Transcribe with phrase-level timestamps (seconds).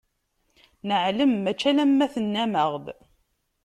[0.87, 2.85] Neɛlem, mačči alamma tennam-aɣ-d.